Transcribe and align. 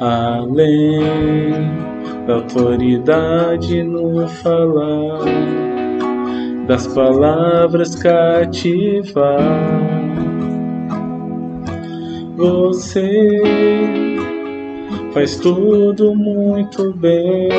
além 0.00 0.98
da 2.26 2.36
autoridade 2.36 3.82
no 3.82 4.26
falar, 4.26 5.20
das 6.66 6.86
palavras 6.88 7.94
cativar. 7.96 9.38
Você 12.36 13.42
faz 15.12 15.36
tudo 15.36 16.14
muito 16.14 16.94
bem. 16.94 17.50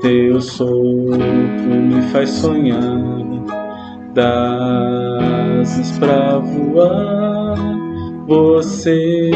Teu 0.00 0.40
sopro 0.40 1.18
me 1.18 2.00
faz 2.12 2.30
sonhar, 2.30 2.80
das 4.14 5.98
pra 5.98 6.38
voar. 6.38 7.83
Você 8.26 9.30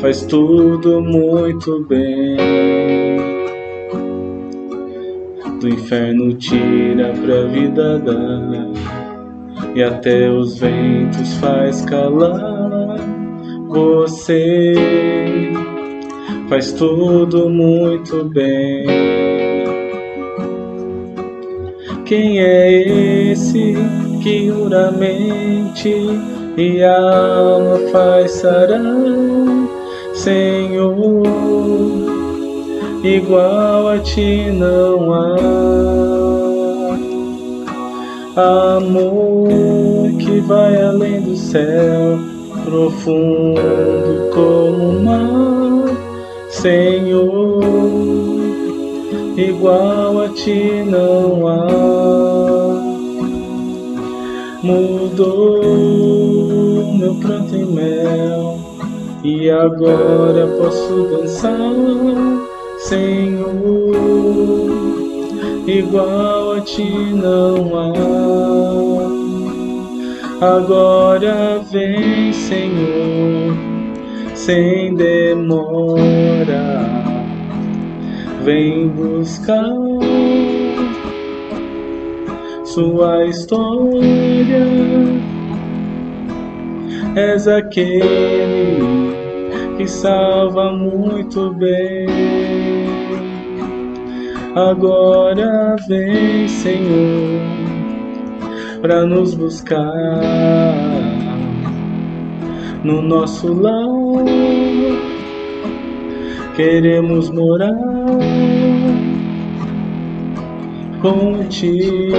faz 0.00 0.24
tudo 0.26 1.00
muito 1.00 1.84
bem. 1.88 2.36
Do 5.60 5.68
inferno 5.68 6.32
tira 6.34 7.12
pra 7.14 7.42
vida 7.48 7.98
dar, 7.98 8.70
e 9.74 9.82
até 9.82 10.30
os 10.30 10.60
ventos 10.60 11.34
faz 11.38 11.84
calar. 11.86 12.96
Você 13.68 14.74
faz 16.48 16.70
tudo 16.72 17.50
muito 17.50 18.24
bem. 18.26 18.86
Quem 22.04 22.38
é 22.38 23.30
esse 23.32 23.74
que 24.22 24.50
uramente 24.52 26.37
e 26.58 26.82
alma 26.82 27.78
faz 27.92 28.32
sarar? 28.32 28.82
Senhor, 30.12 31.22
igual 33.04 33.88
a 33.88 33.98
ti 34.00 34.50
não 34.50 35.12
há. 35.14 35.36
Amor 38.34 39.48
que 40.18 40.40
vai 40.40 40.82
além 40.82 41.20
do 41.20 41.36
céu, 41.36 42.18
profundo 42.64 43.60
como 44.34 44.88
o 44.88 45.04
mar. 45.04 45.96
Senhor, 46.50 47.62
igual 49.36 50.22
a 50.22 50.28
ti 50.30 50.84
não 50.84 51.46
há. 51.46 51.68
Mudou 54.60 56.37
e 59.24 59.50
agora 59.50 60.46
posso 60.58 61.08
dançar, 61.10 61.58
Senhor, 62.78 63.96
igual 65.66 66.52
a 66.52 66.60
ti 66.60 66.92
não 67.14 67.76
há. 67.76 67.92
Agora 70.40 71.60
vem, 71.72 72.32
Senhor, 72.32 73.56
sem 74.34 74.94
demora, 74.94 76.78
vem 78.44 78.88
buscar 78.88 79.74
sua 82.64 83.24
história. 83.26 84.64
És 87.16 87.48
aquele 87.48 88.97
que 89.78 89.86
salva 89.86 90.72
muito 90.72 91.54
bem. 91.54 92.08
Agora 94.56 95.76
vem, 95.86 96.48
Senhor, 96.48 97.40
para 98.82 99.06
nos 99.06 99.34
buscar 99.34 99.84
no 102.82 103.00
nosso 103.00 103.52
lar. 103.54 103.86
Queremos 106.56 107.30
morar 107.30 107.72
contigo, 111.00 112.16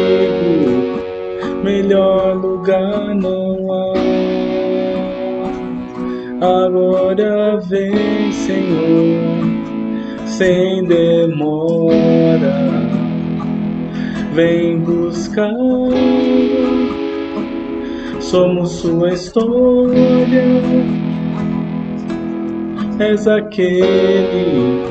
melhor 1.61 2.37
lugar 2.37 3.13
não 3.13 3.73
há. 3.73 3.98
Agora 6.41 7.59
vem, 7.59 8.31
Senhor, 8.31 9.43
sem 10.25 10.85
demora, 10.85 12.55
vem 14.33 14.79
buscar. 14.79 15.51
Somos 18.21 18.71
sua 18.71 19.11
história, 19.11 20.45
és 22.99 23.27
aquele 23.27 24.85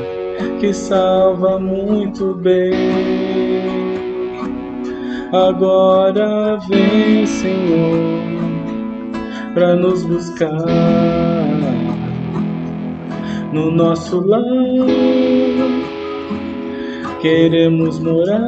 que 0.59 0.71
salva 0.71 1.57
muito 1.57 2.35
bem. 2.35 2.73
Agora 5.31 6.59
vem, 6.67 7.25
Senhor, 7.25 7.97
para 9.55 9.75
nos 9.75 10.05
buscar 10.05 11.38
no 13.51 13.71
nosso 13.71 14.25
lar. 14.27 14.43
Queremos 17.21 17.99
morar 17.99 18.39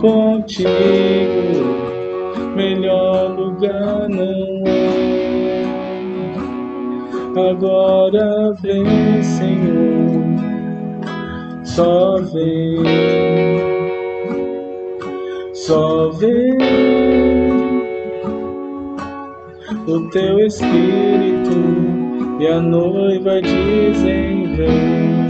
contigo, 0.00 0.68
melhor 2.54 3.36
lugar 3.36 4.08
não 4.08 4.62
há. 4.66 4.96
Agora 7.50 8.52
vem, 8.62 9.22
Senhor, 9.22 10.24
só 11.64 12.16
vem, 12.32 12.82
só 15.52 16.10
vem 16.12 17.25
o 19.86 20.00
teu 20.10 20.38
espírito 20.40 21.50
e 22.40 22.46
a 22.46 22.60
noiva 22.60 23.40
dizem 23.40 24.56
vem. 24.56 25.25